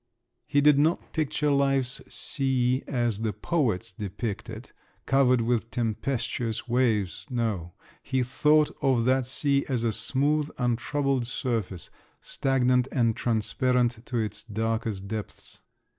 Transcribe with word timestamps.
He 0.47 0.61
did 0.61 0.79
not 0.79 1.13
picture 1.13 1.51
life's 1.51 2.01
sea, 2.11 2.81
as 2.87 3.19
the 3.19 3.31
poets 3.33 3.91
depict 3.91 4.49
it, 4.49 4.73
covered 5.05 5.41
with 5.41 5.69
tempestuous 5.69 6.67
waves; 6.67 7.27
no, 7.29 7.73
he 8.01 8.23
thought 8.23 8.75
of 8.81 9.05
that 9.05 9.27
sea 9.27 9.63
as 9.69 9.83
a 9.83 9.91
smooth, 9.91 10.49
untroubled 10.57 11.27
surface, 11.27 11.91
stagnant 12.19 12.87
and 12.91 13.15
transparent 13.15 14.03
to 14.07 14.17
its 14.17 14.43
darkest 14.43 15.07
depths. 15.07 15.59